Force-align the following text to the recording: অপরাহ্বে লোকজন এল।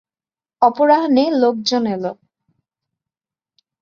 অপরাহ্বে 0.61 1.25
লোকজন 1.41 1.83
এল। 1.95 2.05